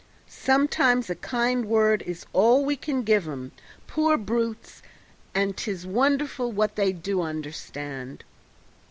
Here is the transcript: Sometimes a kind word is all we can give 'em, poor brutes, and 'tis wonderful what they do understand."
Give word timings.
Sometimes 0.27 1.11
a 1.11 1.15
kind 1.15 1.65
word 1.65 2.01
is 2.07 2.25
all 2.33 2.65
we 2.65 2.75
can 2.75 3.03
give 3.03 3.27
'em, 3.27 3.51
poor 3.85 4.17
brutes, 4.17 4.81
and 5.35 5.55
'tis 5.55 5.85
wonderful 5.85 6.51
what 6.51 6.75
they 6.75 6.91
do 6.91 7.21
understand." 7.21 8.23